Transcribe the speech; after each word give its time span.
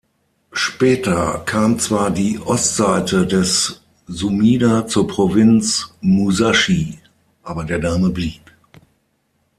Später 0.51 1.43
kam 1.45 1.77
zwar 1.77 2.09
die 2.09 2.39
Ostseite 2.39 3.27
des 3.27 3.83
Sumida 4.07 4.87
zur 4.87 5.05
Provinz 5.07 5.93
Musashi, 6.01 6.97
aber 7.43 7.65
der 7.65 7.77
Name 7.77 8.09
blieb. 8.09 8.41